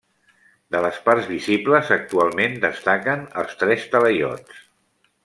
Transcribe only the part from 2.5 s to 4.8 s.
destaquen els tres talaiots.